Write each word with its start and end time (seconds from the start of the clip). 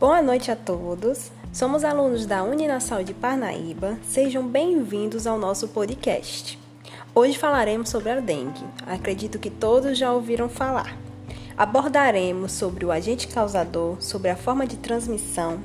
Boa 0.00 0.22
noite 0.22 0.50
a 0.50 0.56
todos. 0.56 1.30
Somos 1.52 1.84
alunos 1.84 2.24
da 2.24 2.42
Uninasal 2.42 3.04
de 3.04 3.12
Parnaíba. 3.12 3.98
Sejam 4.02 4.48
bem-vindos 4.48 5.26
ao 5.26 5.36
nosso 5.36 5.68
podcast. 5.68 6.58
Hoje 7.14 7.36
falaremos 7.36 7.90
sobre 7.90 8.08
a 8.08 8.18
dengue. 8.18 8.64
Acredito 8.86 9.38
que 9.38 9.50
todos 9.50 9.98
já 9.98 10.10
ouviram 10.10 10.48
falar. 10.48 10.96
Abordaremos 11.54 12.52
sobre 12.52 12.86
o 12.86 12.90
agente 12.90 13.28
causador, 13.28 14.00
sobre 14.00 14.30
a 14.30 14.36
forma 14.36 14.66
de 14.66 14.78
transmissão. 14.78 15.60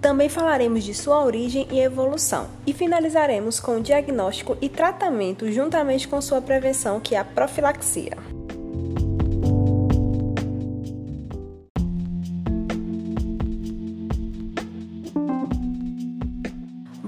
Também 0.00 0.28
falaremos 0.28 0.82
de 0.82 0.92
sua 0.92 1.24
origem 1.24 1.68
e 1.70 1.78
evolução 1.78 2.48
e 2.66 2.72
finalizaremos 2.72 3.60
com 3.60 3.76
o 3.76 3.80
diagnóstico 3.80 4.56
e 4.60 4.68
tratamento 4.68 5.48
juntamente 5.52 6.08
com 6.08 6.20
sua 6.20 6.42
prevenção, 6.42 6.98
que 6.98 7.14
é 7.14 7.18
a 7.20 7.24
profilaxia. 7.24 8.18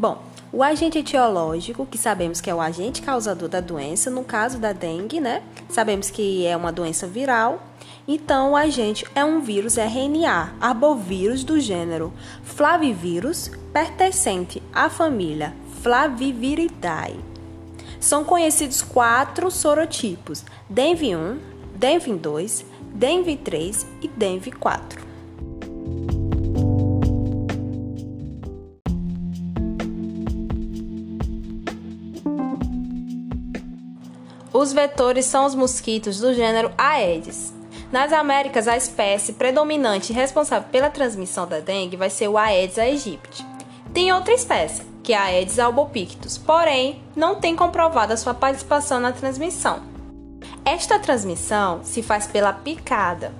Bom, 0.05 0.19
o 0.53 0.63
agente 0.63 0.99
etiológico, 0.99 1.87
que 1.87 1.97
sabemos 1.97 2.39
que 2.39 2.51
é 2.51 2.55
o 2.55 2.61
agente 2.61 3.01
causador 3.01 3.49
da 3.49 3.61
doença, 3.61 4.11
no 4.11 4.23
caso 4.23 4.59
da 4.59 4.71
dengue, 4.71 5.19
né? 5.19 5.43
Sabemos 5.67 6.11
que 6.11 6.45
é 6.47 6.55
uma 6.55 6.71
doença 6.71 7.07
viral. 7.07 7.63
Então, 8.07 8.53
o 8.53 8.57
agente 8.57 9.07
é 9.15 9.25
um 9.25 9.41
vírus 9.41 9.79
RNA, 9.79 10.57
arbovírus 10.61 11.43
do 11.43 11.59
gênero 11.59 12.13
Flavivírus, 12.43 13.51
pertencente 13.73 14.63
à 14.75 14.91
família 14.91 15.55
Flaviviridae. 15.81 17.19
São 17.99 18.25
conhecidos 18.25 18.83
quatro 18.83 19.51
sorotipos: 19.51 20.45
DENV1, 20.71 21.39
DENV2, 21.81 22.67
DENV3 22.95 23.87
e 24.03 24.09
DENV4. 24.09 25.14
Os 34.65 34.73
vetores 34.73 35.27
são 35.27 35.45
os 35.45 35.55
mosquitos 35.55 36.21
do 36.21 36.33
gênero 36.33 36.73
Aedes. 36.79 37.53
Nas 37.93 38.15
Américas, 38.15 38.67
a 38.67 38.75
espécie 38.75 39.35
predominante 39.35 40.11
responsável 40.11 40.67
pela 40.73 40.89
transmissão 40.89 41.47
da 41.47 41.61
dengue 41.61 41.99
vai 41.99 42.09
ser 42.09 42.29
o 42.29 42.39
Aedes 42.39 42.79
aegypti. 42.79 43.45
Tem 43.93 44.11
outra 44.11 44.33
espécie, 44.33 44.81
que 45.03 45.13
é 45.13 45.19
a 45.19 45.25
Aedes 45.25 45.59
albopictus, 45.59 46.39
porém 46.39 47.03
não 47.15 47.35
tem 47.35 47.55
comprovada 47.55 48.17
sua 48.17 48.33
participação 48.33 49.01
na 49.01 49.13
transmissão. 49.13 49.83
Esta 50.65 50.99
transmissão 50.99 51.81
se 51.85 52.03
faz 52.03 52.27
pela 52.27 52.55
picada. 52.55 53.35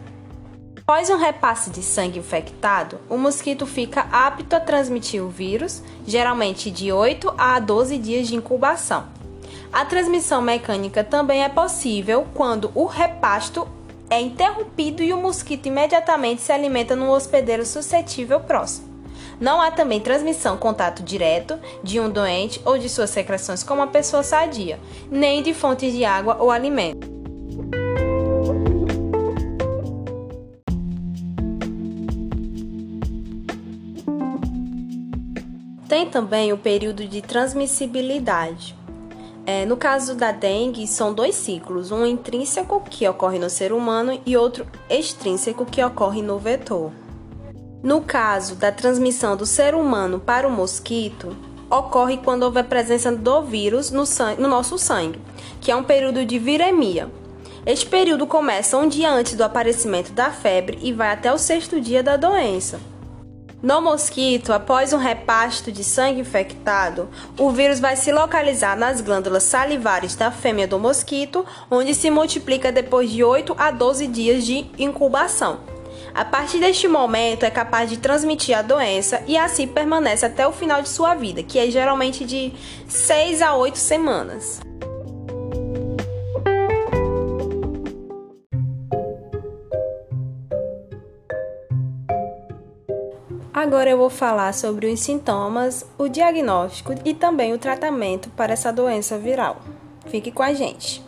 Após 0.77 1.09
um 1.09 1.17
repasse 1.17 1.71
de 1.71 1.83
sangue 1.83 2.19
infectado, 2.19 3.01
o 3.09 3.17
mosquito 3.17 3.67
fica 3.67 4.07
apto 4.13 4.55
a 4.55 4.61
transmitir 4.61 5.25
o 5.25 5.31
vírus, 5.31 5.83
geralmente 6.07 6.71
de 6.71 6.93
8 6.93 7.33
a 7.39 7.59
12 7.59 7.97
dias 7.97 8.29
de 8.29 8.37
incubação. 8.37 9.24
A 9.75 9.85
transmissão 9.85 10.41
mecânica 10.41 11.03
também 11.03 11.43
é 11.43 11.49
possível 11.49 12.25
quando 12.33 12.71
o 12.77 12.87
repasto 12.87 13.67
é 14.09 14.21
interrompido 14.21 15.03
e 15.03 15.13
o 15.13 15.21
mosquito 15.21 15.67
imediatamente 15.67 16.43
se 16.43 16.53
alimenta 16.53 16.95
num 16.95 17.11
hospedeiro 17.11 17.67
suscetível 17.67 18.39
próximo. 18.39 18.87
Não 19.41 19.61
há 19.61 19.73
também 19.73 19.99
transmissão 19.99 20.57
contato 20.57 21.03
direto 21.03 21.59
de 21.83 21.99
um 21.99 22.09
doente 22.09 22.63
ou 22.65 22.79
de 22.79 22.89
suas 22.89 23.11
secreções 23.11 23.65
com 23.65 23.75
uma 23.75 23.89
pessoa 23.89 24.23
sadia, 24.23 24.79
nem 25.11 25.43
de 25.43 25.53
fontes 25.53 25.93
de 25.93 26.05
água 26.05 26.37
ou 26.39 26.53
alimento. 26.53 27.13
Tem 35.89 36.09
também 36.09 36.53
o 36.53 36.59
período 36.59 37.09
de 37.09 37.21
transmissibilidade. 37.21 38.84
É, 39.47 39.67
no 39.67 39.77
caso 39.77 40.15
da 40.15 40.33
dengue, 40.33 40.87
são 40.87 41.13
dois 41.13 41.35
ciclos: 41.35 41.91
um 41.91 42.07
intrínseco, 42.07 42.83
que 42.89 43.07
ocorre 43.07 43.39
no 43.39 43.51
ser 43.51 43.73
humano, 43.73 44.19
e 44.25 44.37
outro 44.37 44.67
extrínseco, 44.89 45.67
que 45.67 45.85
ocorre 45.85 46.23
no 46.23 46.39
vetor. 46.39 46.91
No 47.83 48.01
caso 48.01 48.55
da 48.55 48.73
transmissão 48.73 49.37
do 49.37 49.45
ser 49.45 49.75
humano 49.75 50.19
para 50.19 50.49
o 50.49 50.51
mosquito, 50.51 51.37
ocorre 51.71 52.17
quando 52.17 52.45
houver 52.45 52.65
presença 52.65 53.13
do 53.13 53.43
vírus 53.43 53.91
no, 53.91 54.07
sangue, 54.07 54.41
no 54.41 54.49
nosso 54.49 54.79
sangue, 54.79 55.21
que 55.61 55.71
é 55.71 55.77
um 55.77 55.85
período 55.85 56.25
de 56.25 56.39
viremia. 56.39 57.11
Este 57.67 57.87
período 57.87 58.27
começa 58.27 58.79
um 58.79 58.89
dia 58.89 59.11
antes 59.11 59.35
do 59.35 59.45
aparecimento 59.45 60.13
da 60.13 60.31
febre 60.31 60.79
e 60.83 60.93
vai 60.93 61.11
até 61.11 61.33
o 61.33 61.39
sexto 61.39 61.81
dia 61.81 62.03
da 62.03 62.17
doença. 62.17 62.81
No 63.65 63.81
mosquito, 63.81 64.53
após 64.53 64.93
um 64.93 64.99
repasto 64.99 65.73
de 65.73 65.83
sangue 65.83 66.21
infectado, 66.21 67.09
o 67.39 67.51
vírus 67.51 67.81
vai 67.81 67.97
se 67.97 68.13
localizar 68.13 68.77
nas 68.77 69.01
glândulas 69.01 69.45
salivares 69.45 70.15
da 70.15 70.31
fêmea 70.31 70.69
do 70.69 70.79
mosquito, 70.79 71.47
onde 71.71 71.95
se 71.95 72.11
multiplica 72.11 72.71
depois 72.71 73.11
de 73.11 73.25
8 73.25 73.55
a 73.57 73.71
12 73.71 74.07
dias 74.07 74.45
de 74.45 74.67
incubação. 74.79 75.61
A 76.15 76.27
partir 76.27 76.59
deste 76.59 76.87
momento, 76.87 77.45
é 77.45 77.51
capaz 77.51 77.89
de 77.89 77.97
transmitir 77.97 78.55
a 78.55 78.61
doença 78.61 79.23
e 79.27 79.35
assim 79.35 79.67
permanece 79.67 80.27
até 80.27 80.47
o 80.47 80.53
final 80.53 80.83
de 80.83 80.91
sua 80.91 81.15
vida, 81.15 81.43
que 81.43 81.59
é 81.59 81.71
geralmente 81.71 82.27
de 82.27 82.53
6 82.87 83.41
a 83.41 83.57
8 83.57 83.79
semanas. 83.79 84.61
Agora 93.75 93.91
eu 93.91 93.99
vou 93.99 94.09
falar 94.09 94.55
sobre 94.55 94.87
os 94.87 95.01
sintomas, 95.01 95.85
o 95.99 96.07
diagnóstico 96.07 96.95
e 97.05 97.13
também 97.13 97.53
o 97.53 97.59
tratamento 97.59 98.31
para 98.31 98.53
essa 98.53 98.73
doença 98.73 99.19
viral. 99.19 99.57
Fique 100.07 100.31
com 100.31 100.45
a 100.45 100.55
gente. 100.55 101.03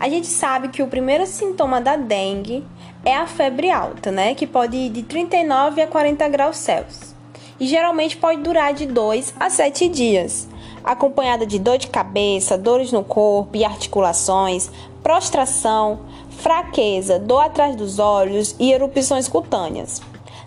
A 0.00 0.08
gente 0.08 0.26
sabe 0.26 0.70
que 0.70 0.82
o 0.82 0.88
primeiro 0.88 1.24
sintoma 1.24 1.80
da 1.80 1.94
dengue 1.94 2.66
é 3.04 3.14
a 3.14 3.28
febre 3.28 3.70
alta, 3.70 4.10
né? 4.10 4.34
Que 4.34 4.44
pode 4.44 4.76
ir 4.76 4.90
de 4.90 5.04
39 5.04 5.80
a 5.80 5.86
40 5.86 6.28
graus 6.30 6.56
Celsius. 6.56 7.14
E 7.60 7.66
geralmente 7.68 8.16
pode 8.16 8.42
durar 8.42 8.74
de 8.74 8.86
2 8.86 9.34
a 9.38 9.48
7 9.48 9.88
dias 9.88 10.48
acompanhada 10.84 11.46
de 11.46 11.58
dor 11.58 11.78
de 11.78 11.86
cabeça, 11.88 12.58
dores 12.58 12.92
no 12.92 13.02
corpo 13.02 13.56
e 13.56 13.64
articulações, 13.64 14.70
prostração, 15.02 16.00
fraqueza, 16.30 17.18
dor 17.18 17.40
atrás 17.40 17.74
dos 17.74 17.98
olhos 17.98 18.54
e 18.58 18.70
erupções 18.72 19.28
cutâneas. 19.28 20.02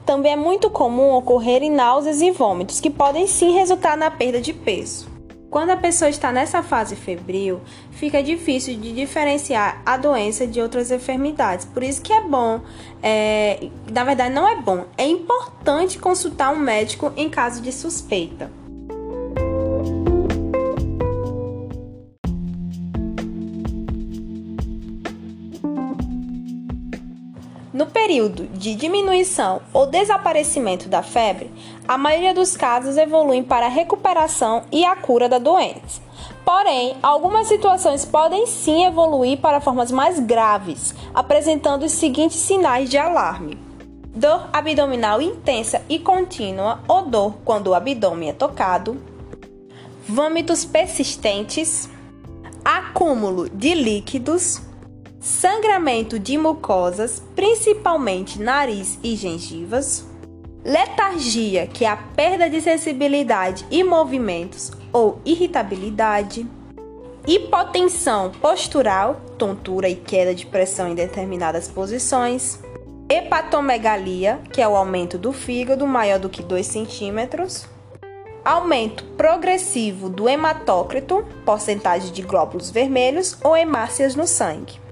Também 0.05 0.33
é 0.33 0.35
muito 0.37 0.69
comum 0.69 1.13
ocorrerem 1.15 1.71
náuseas 1.71 2.21
e 2.21 2.31
vômitos, 2.31 2.79
que 2.79 2.89
podem 2.89 3.27
sim 3.27 3.51
resultar 3.51 3.97
na 3.97 4.09
perda 4.09 4.39
de 4.39 4.53
peso. 4.53 5.17
Quando 5.49 5.71
a 5.71 5.77
pessoa 5.77 6.09
está 6.09 6.31
nessa 6.31 6.61
fase 6.61 6.95
febril, 6.95 7.61
fica 7.91 8.21
difícil 8.21 8.77
de 8.77 8.91
diferenciar 8.91 9.81
a 9.85 9.97
doença 9.97 10.45
de 10.45 10.61
outras 10.61 10.91
enfermidades. 10.91 11.65
Por 11.65 11.83
isso 11.83 12.01
que 12.01 12.11
é 12.11 12.21
bom, 12.21 12.61
é, 13.01 13.69
na 13.91 14.03
verdade 14.03 14.33
não 14.33 14.47
é 14.47 14.55
bom, 14.57 14.85
é 14.97 15.05
importante 15.05 15.97
consultar 15.99 16.53
um 16.53 16.59
médico 16.59 17.11
em 17.15 17.29
caso 17.29 17.61
de 17.61 17.71
suspeita. 17.71 18.51
Período 27.87 28.47
de 28.47 28.75
diminuição 28.75 29.61
ou 29.73 29.87
desaparecimento 29.87 30.87
da 30.87 31.01
febre, 31.01 31.51
a 31.87 31.97
maioria 31.97 32.33
dos 32.33 32.55
casos 32.55 32.97
evoluem 32.97 33.43
para 33.43 33.65
a 33.65 33.69
recuperação 33.69 34.63
e 34.71 34.85
a 34.85 34.95
cura 34.95 35.27
da 35.27 35.37
doença. 35.37 36.01
Porém, 36.45 36.95
algumas 37.03 37.47
situações 37.47 38.05
podem 38.05 38.45
sim 38.47 38.85
evoluir 38.85 39.39
para 39.39 39.59
formas 39.59 39.91
mais 39.91 40.19
graves, 40.19 40.95
apresentando 41.13 41.83
os 41.83 41.91
seguintes 41.91 42.37
sinais 42.37 42.89
de 42.89 42.97
alarme: 42.97 43.57
dor 44.15 44.47
abdominal 44.53 45.21
intensa 45.21 45.81
e 45.89 45.99
contínua 45.99 46.79
ou 46.87 47.03
dor 47.03 47.35
quando 47.43 47.67
o 47.67 47.73
abdômen 47.73 48.29
é 48.29 48.33
tocado, 48.33 49.01
vômitos 50.07 50.63
persistentes, 50.63 51.89
acúmulo 52.63 53.49
de 53.49 53.73
líquidos 53.73 54.66
sangramento 55.27 56.17
de 56.17 56.37
mucosas, 56.37 57.21
principalmente 57.35 58.41
nariz 58.41 58.97
e 59.03 59.13
gengivas, 59.13 60.05
letargia, 60.63 61.67
que 61.67 61.83
é 61.83 61.89
a 61.89 61.97
perda 61.97 62.49
de 62.49 62.61
sensibilidade 62.61 63.65
e 63.69 63.83
movimentos 63.83 64.71
ou 64.93 65.19
irritabilidade, 65.25 66.47
hipotensão 67.27 68.31
postural, 68.39 69.19
tontura 69.37 69.89
e 69.89 69.95
queda 69.95 70.33
de 70.33 70.45
pressão 70.45 70.87
em 70.87 70.95
determinadas 70.95 71.67
posições, 71.67 72.61
hepatomegalia, 73.09 74.39
que 74.53 74.61
é 74.61 74.67
o 74.67 74.77
aumento 74.77 75.17
do 75.17 75.33
fígado 75.33 75.85
maior 75.85 76.19
do 76.19 76.29
que 76.29 76.41
2 76.41 76.65
centímetros, 76.65 77.67
aumento 78.45 79.03
progressivo 79.17 80.09
do 80.09 80.29
hematócrito, 80.29 81.27
porcentagem 81.43 82.13
de 82.13 82.21
glóbulos 82.21 82.69
vermelhos 82.69 83.37
ou 83.43 83.57
hemácias 83.57 84.15
no 84.15 84.25
sangue. 84.25 84.86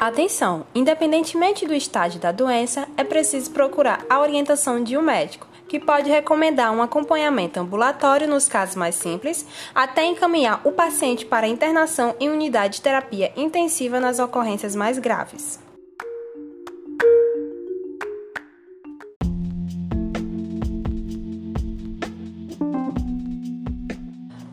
Atenção! 0.00 0.64
Independentemente 0.74 1.66
do 1.66 1.74
estágio 1.74 2.18
da 2.18 2.32
doença, 2.32 2.88
é 2.96 3.04
preciso 3.04 3.50
procurar 3.50 4.02
a 4.08 4.18
orientação 4.18 4.82
de 4.82 4.96
um 4.96 5.02
médico, 5.02 5.46
que 5.68 5.78
pode 5.78 6.08
recomendar 6.08 6.72
um 6.72 6.80
acompanhamento 6.80 7.60
ambulatório 7.60 8.26
nos 8.26 8.48
casos 8.48 8.76
mais 8.76 8.94
simples, 8.94 9.44
até 9.74 10.06
encaminhar 10.06 10.62
o 10.64 10.72
paciente 10.72 11.26
para 11.26 11.46
internação 11.46 12.14
em 12.18 12.30
unidade 12.30 12.76
de 12.76 12.80
terapia 12.80 13.30
intensiva 13.36 14.00
nas 14.00 14.18
ocorrências 14.18 14.74
mais 14.74 14.98
graves. 14.98 15.60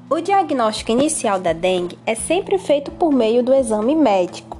O 0.09 0.19
diagnóstico 0.19 0.91
inicial 0.91 1.39
da 1.39 1.53
dengue 1.53 1.97
é 2.05 2.15
sempre 2.15 2.57
feito 2.57 2.91
por 2.91 3.13
meio 3.13 3.41
do 3.41 3.53
exame 3.53 3.95
médico. 3.95 4.56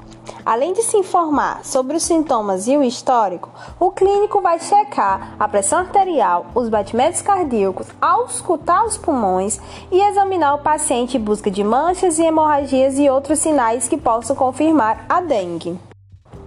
Além 0.48 0.72
de 0.72 0.82
se 0.82 0.96
informar 0.96 1.66
sobre 1.66 1.98
os 1.98 2.04
sintomas 2.04 2.70
e 2.70 2.78
o 2.78 2.82
histórico, 2.82 3.50
o 3.78 3.92
clínico 3.92 4.40
vai 4.40 4.58
checar 4.58 5.36
a 5.38 5.46
pressão 5.46 5.80
arterial, 5.80 6.46
os 6.56 6.70
batimentos 6.70 7.22
cardíacos, 7.22 7.88
auscultar 8.02 8.86
os 8.86 8.98
pulmões 8.98 9.60
e 9.92 10.00
examinar 10.00 10.56
o 10.56 10.60
paciente 10.60 11.18
em 11.18 11.20
busca 11.20 11.52
de 11.52 11.66
manchas 11.66 12.18
e 12.18 12.24
hemorragias 12.24 12.98
e 12.98 13.10
outros 13.10 13.40
sinais 13.40 13.90
que 13.90 13.98
possam 13.98 14.38
confirmar 14.38 15.06
a 15.10 15.20
dengue. 15.20 15.78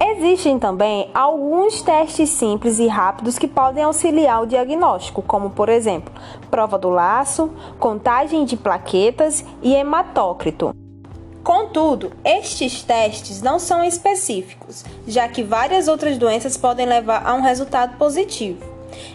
Existem 0.01 0.59
também 0.59 1.11
alguns 1.13 1.83
testes 1.83 2.31
simples 2.31 2.79
e 2.79 2.87
rápidos 2.87 3.39
que 3.39 3.47
podem 3.47 3.85
auxiliar 3.85 4.43
o 4.43 4.47
diagnóstico, 4.47 5.21
como 5.21 5.51
por 5.51 5.69
exemplo, 5.69 6.11
prova 6.51 6.79
do 6.79 6.89
laço, 6.89 7.51
contagem 7.79 8.47
de 8.47 8.57
plaquetas 8.57 9.45
e 9.61 9.75
hematócrito. 9.75 10.80
Contudo, 11.43 12.13
estes 12.23 12.83
testes 12.83 13.41
não 13.41 13.59
são 13.59 13.83
específicos, 13.83 14.85
já 15.07 15.27
que 15.27 15.43
várias 15.43 15.89
outras 15.89 16.19
doenças 16.19 16.57
podem 16.57 16.87
levar 16.87 17.27
a 17.27 17.35
um 17.35 17.41
resultado 17.41 17.97
positivo. 17.97 18.63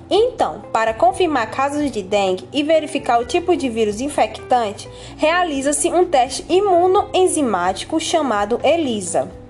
Então, 0.10 0.62
para 0.74 0.94
confirmar 0.94 1.52
casos 1.52 1.92
de 1.92 2.02
dengue 2.02 2.48
e 2.52 2.64
verificar 2.64 3.20
o 3.20 3.26
tipo 3.26 3.56
de 3.56 3.70
vírus 3.70 4.02
infectante, 4.02 4.90
realiza-se 5.18 5.90
um 5.90 6.06
teste 6.06 6.46
imunoenzimático 6.50 8.00
chamado 8.00 8.60
ELISA. 8.64 9.45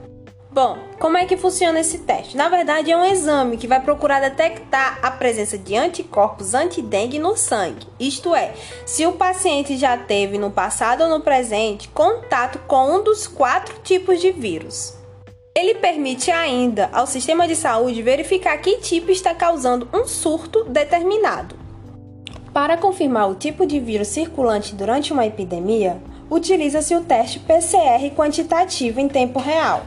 Bom, 0.56 0.78
como 1.02 1.18
é 1.18 1.26
que 1.26 1.36
funciona 1.36 1.82
esse 1.82 1.98
teste? 1.98 2.38
Na 2.38 2.48
verdade, 2.48 2.90
é 2.90 2.96
um 2.96 3.04
exame 3.04 3.58
que 3.58 3.68
vai 3.68 3.82
procurar 3.82 4.22
detectar 4.22 5.00
a 5.02 5.12
presença 5.12 5.58
de 5.58 5.76
anticorpos 5.76 6.54
anti-dengue 6.54 7.20
no 7.20 7.36
sangue. 7.36 7.86
Isto 8.00 8.34
é, 8.34 8.54
se 8.86 9.06
o 9.06 9.12
paciente 9.12 9.76
já 9.76 9.98
teve 9.98 10.38
no 10.38 10.50
passado 10.50 11.04
ou 11.04 11.10
no 11.10 11.20
presente 11.20 11.90
contato 11.90 12.58
com 12.60 12.90
um 12.90 13.04
dos 13.04 13.28
quatro 13.28 13.82
tipos 13.84 14.22
de 14.22 14.32
vírus. 14.32 14.94
Ele 15.54 15.76
permite 15.76 16.32
ainda 16.32 16.90
ao 16.94 17.06
sistema 17.06 17.50
de 17.50 17.56
saúde 17.58 18.02
verificar 18.02 18.58
que 18.60 18.78
tipo 18.78 19.12
está 19.12 19.36
causando 19.36 19.90
um 19.92 20.08
surto 20.08 20.64
determinado. 20.64 21.58
Para 22.54 22.78
confirmar 22.78 23.30
o 23.30 23.36
tipo 23.36 23.66
de 23.66 23.78
vírus 23.78 24.08
circulante 24.08 24.74
durante 24.74 25.12
uma 25.12 25.26
epidemia, 25.26 26.02
utiliza-se 26.32 26.96
o 26.96 27.02
teste 27.02 27.40
PCR 27.40 28.10
quantitativo 28.16 29.02
em 29.02 29.10
tempo 29.10 29.38
real. 29.38 29.86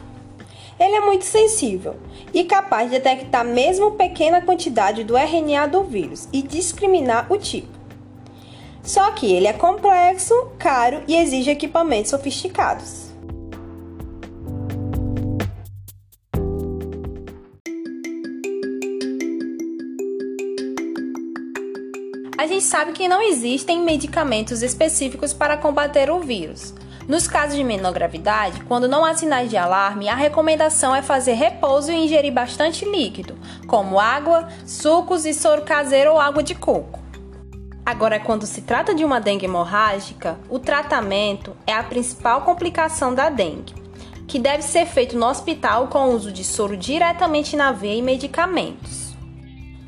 Ele 0.79 0.95
é 0.95 1.01
muito 1.01 1.25
sensível 1.25 1.97
e 2.33 2.45
capaz 2.45 2.91
de 2.91 2.99
detectar 2.99 3.45
mesmo 3.45 3.93
pequena 3.93 4.41
quantidade 4.41 5.03
do 5.03 5.17
RNA 5.17 5.67
do 5.67 5.83
vírus 5.83 6.29
e 6.33 6.41
discriminar 6.41 7.27
o 7.33 7.37
tipo. 7.37 7.77
Só 8.83 9.11
que 9.11 9.31
ele 9.33 9.47
é 9.47 9.53
complexo, 9.53 10.35
caro 10.59 11.03
e 11.09 11.17
exige 11.17 11.51
equipamentos 11.51 12.11
sofisticados. 12.11 13.09
A 22.39 22.47
gente 22.47 22.63
sabe 22.63 22.93
que 22.93 23.09
não 23.09 23.21
existem 23.21 23.83
medicamentos 23.83 24.63
específicos 24.63 25.33
para 25.33 25.57
combater 25.57 26.09
o 26.09 26.21
vírus, 26.21 26.73
nos 27.09 27.27
casos 27.27 27.57
de 27.57 27.65
menor 27.65 27.95
gravidade, 27.95 28.61
quando 28.65 28.87
não 28.87 29.03
há 29.03 29.15
sinais 29.15 29.49
de 29.49 29.57
alarme, 29.57 30.11
a 30.11 30.15
recomendação 30.15 30.95
é 30.95 31.01
fazer 31.01 31.33
repouso 31.33 31.91
e 31.91 31.97
ingerir 31.97 32.31
bastante 32.31 32.85
líquido, 32.85 33.35
como 33.67 33.99
água, 33.99 34.47
sucos 34.67 35.25
e 35.25 35.33
soro 35.33 35.63
caseiro 35.63 36.13
ou 36.13 36.21
água 36.21 36.43
de 36.43 36.55
coco. 36.55 37.01
Agora, 37.85 38.21
quando 38.21 38.45
se 38.45 38.61
trata 38.61 38.95
de 38.95 39.07
uma 39.07 39.19
dengue 39.19 39.47
hemorrágica, 39.47 40.39
o 40.51 40.59
tratamento 40.59 41.57
é 41.67 41.73
a 41.73 41.83
principal 41.83 42.43
complicação 42.43 43.15
da 43.15 43.31
dengue, 43.31 43.73
que 44.27 44.39
deve 44.39 44.63
ser 44.63 44.85
feito 44.85 45.17
no 45.17 45.25
hospital 45.25 45.89
com 45.89 46.11
o 46.11 46.15
uso 46.15 46.31
de 46.31 46.45
soro 46.45 46.77
diretamente 46.77 47.57
na 47.57 47.73
veia 47.73 47.99
e 47.99 48.03
medicamentos 48.03 49.08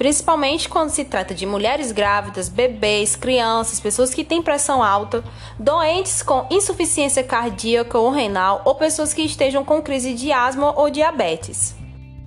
principalmente 0.01 0.67
quando 0.67 0.89
se 0.89 1.05
trata 1.05 1.35
de 1.35 1.45
mulheres 1.45 1.93
grávidas, 1.93 2.49
bebês, 2.49 3.15
crianças, 3.15 3.79
pessoas 3.79 4.15
que 4.15 4.25
têm 4.25 4.41
pressão 4.41 4.83
alta, 4.83 5.23
doentes 5.59 6.23
com 6.23 6.47
insuficiência 6.51 7.23
cardíaca 7.23 7.99
ou 7.99 8.09
renal 8.11 8.63
ou 8.65 8.75
pessoas 8.75 9.13
que 9.13 9.21
estejam 9.21 9.63
com 9.63 9.83
crise 9.83 10.15
de 10.15 10.33
asma 10.33 10.73
ou 10.75 10.89
diabetes. 10.89 11.77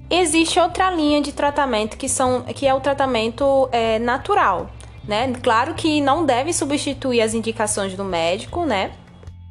Existe 0.07 0.59
outra 0.59 0.91
linha 0.91 1.19
de 1.19 1.31
tratamento 1.31 1.97
que, 1.97 2.07
são, 2.07 2.43
que 2.43 2.67
é 2.67 2.75
o 2.75 2.79
tratamento 2.79 3.67
é, 3.71 3.97
natural. 3.97 4.69
Né? 5.03 5.33
Claro 5.41 5.73
que 5.73 5.99
não 5.99 6.27
deve 6.27 6.53
substituir 6.53 7.21
as 7.21 7.33
indicações 7.33 7.95
do 7.95 8.03
médico, 8.03 8.65
né? 8.65 8.91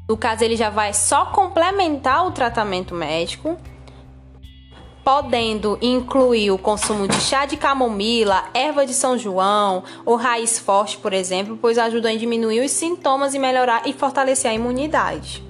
No 0.09 0.17
caso, 0.17 0.45
ele 0.45 0.55
já 0.55 0.71
vai 0.71 0.95
só 0.95 1.25
complementar 1.25 2.25
o 2.25 2.31
tratamento 2.31 2.95
médico, 2.95 3.59
podendo 5.05 5.79
incluir 5.83 6.51
o 6.51 6.59
consumo 6.59 7.09
de 7.09 7.21
chá 7.21 7.45
de 7.45 7.57
camomila, 7.57 8.45
erva 8.55 8.87
de 8.87 8.95
São 8.95 9.19
João 9.19 9.83
ou 10.05 10.17
raiz 10.17 10.59
forte, 10.59 10.99
por 10.99 11.13
exemplo, 11.13 11.59
pois 11.61 11.79
ajudam 11.79 12.13
a 12.13 12.17
diminuir 12.17 12.65
os 12.65 12.71
sintomas 12.71 13.35
e 13.35 13.39
melhorar 13.39 13.83
e 13.87 13.93
fortalecer 13.93 14.51
a 14.51 14.55
imunidade. 14.55 15.43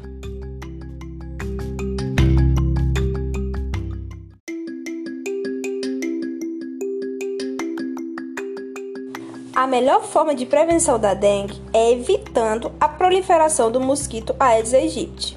A 9.54 9.66
melhor 9.66 10.02
forma 10.02 10.34
de 10.34 10.44
prevenção 10.46 10.98
da 10.98 11.14
dengue 11.14 11.60
é 11.72 11.92
evitando 11.92 12.72
a 12.80 12.88
proliferação 12.88 13.70
do 13.70 13.80
mosquito 13.80 14.34
Aedes 14.40 14.74
aegypti. 14.74 15.36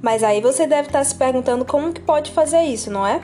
Mas 0.00 0.22
aí 0.22 0.40
você 0.40 0.66
deve 0.66 0.88
estar 0.88 1.02
se 1.02 1.14
perguntando 1.14 1.64
como 1.64 1.92
que 1.92 2.00
pode 2.00 2.30
fazer 2.30 2.62
isso, 2.62 2.90
não 2.90 3.06
é? 3.06 3.20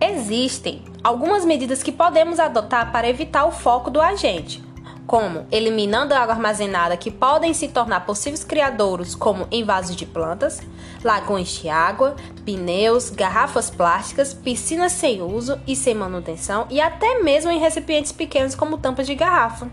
Existem 0.00 0.82
algumas 1.02 1.44
medidas 1.44 1.82
que 1.82 1.90
podemos 1.90 2.38
adotar 2.38 2.92
para 2.92 3.08
evitar 3.08 3.46
o 3.46 3.50
foco 3.50 3.90
do 3.90 4.00
agente, 4.00 4.62
como 5.06 5.46
eliminando 5.50 6.12
a 6.12 6.20
água 6.20 6.34
armazenada 6.34 6.98
que 6.98 7.10
podem 7.10 7.54
se 7.54 7.68
tornar 7.68 8.04
possíveis 8.04 8.44
criadouros, 8.44 9.14
como 9.14 9.46
em 9.50 9.64
vasos 9.64 9.96
de 9.96 10.04
plantas, 10.04 10.60
lagões 11.02 11.48
de 11.48 11.70
água, 11.70 12.14
pneus, 12.44 13.08
garrafas 13.08 13.70
plásticas, 13.70 14.34
piscinas 14.34 14.92
sem 14.92 15.22
uso 15.22 15.58
e 15.66 15.74
sem 15.74 15.94
manutenção 15.94 16.66
e 16.68 16.78
até 16.78 17.22
mesmo 17.22 17.50
em 17.50 17.58
recipientes 17.58 18.12
pequenos 18.12 18.54
como 18.54 18.76
tampas 18.76 19.06
de 19.06 19.14
garrafa. 19.14 19.70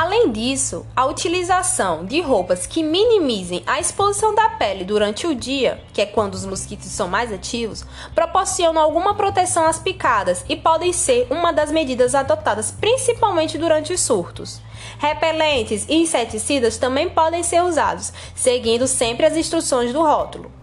Além 0.00 0.30
disso, 0.30 0.86
a 0.94 1.06
utilização 1.06 2.04
de 2.04 2.20
roupas 2.20 2.68
que 2.68 2.84
minimizem 2.84 3.64
a 3.66 3.80
exposição 3.80 4.32
da 4.32 4.48
pele 4.50 4.84
durante 4.84 5.26
o 5.26 5.34
dia, 5.34 5.82
que 5.92 6.00
é 6.00 6.06
quando 6.06 6.34
os 6.34 6.46
mosquitos 6.46 6.86
são 6.86 7.08
mais 7.08 7.32
ativos, 7.32 7.84
proporcionam 8.14 8.80
alguma 8.80 9.16
proteção 9.16 9.66
às 9.66 9.80
picadas 9.80 10.44
e 10.48 10.54
podem 10.54 10.92
ser 10.92 11.26
uma 11.28 11.52
das 11.52 11.72
medidas 11.72 12.14
adotadas 12.14 12.70
principalmente 12.70 13.58
durante 13.58 13.92
os 13.92 14.00
surtos. 14.00 14.60
Repelentes 15.00 15.84
e 15.88 15.96
inseticidas 15.96 16.76
também 16.76 17.10
podem 17.10 17.42
ser 17.42 17.64
usados, 17.64 18.12
seguindo 18.36 18.86
sempre 18.86 19.26
as 19.26 19.36
instruções 19.36 19.92
do 19.92 20.00
rótulo. 20.00 20.57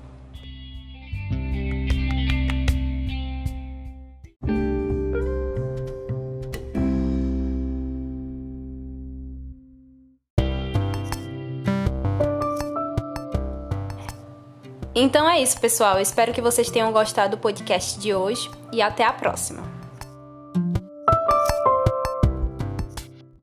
Então 14.96 15.30
é 15.30 15.42
isso, 15.42 15.60
pessoal. 15.60 16.00
Espero 16.00 16.32
que 16.32 16.42
vocês 16.42 16.70
tenham 16.70 16.92
gostado 16.94 17.36
do 17.36 17.42
podcast 17.42 18.00
de 18.00 18.14
hoje 18.14 18.50
e 18.72 18.82
até 18.82 19.04
a 19.04 19.12
próxima. 19.12 19.75